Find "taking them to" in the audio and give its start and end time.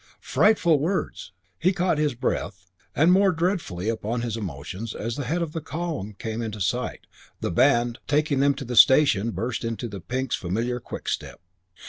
8.07-8.65